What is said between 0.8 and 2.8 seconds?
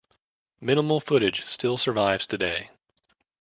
footage still survives today.